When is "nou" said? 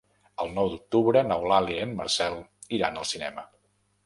0.53-0.69